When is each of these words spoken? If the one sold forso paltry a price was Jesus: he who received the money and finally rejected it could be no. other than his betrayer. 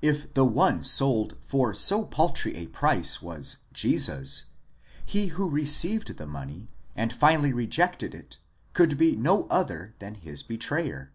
If 0.00 0.32
the 0.32 0.44
one 0.44 0.84
sold 0.84 1.36
forso 1.42 2.04
paltry 2.08 2.54
a 2.54 2.66
price 2.68 3.20
was 3.20 3.56
Jesus: 3.72 4.44
he 5.04 5.26
who 5.34 5.50
received 5.50 6.18
the 6.18 6.26
money 6.28 6.70
and 6.94 7.12
finally 7.12 7.52
rejected 7.52 8.14
it 8.14 8.38
could 8.74 8.96
be 8.96 9.16
no. 9.16 9.48
other 9.48 9.96
than 9.98 10.14
his 10.14 10.44
betrayer. 10.44 11.10